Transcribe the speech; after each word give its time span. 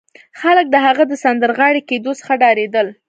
خلک 0.41 0.65
د 0.71 0.75
هغه 0.85 1.03
د 1.07 1.13
سندرغاړي 1.23 1.81
کېدو 1.89 2.11
څخه 2.19 2.31
ډارېدل 2.41 2.87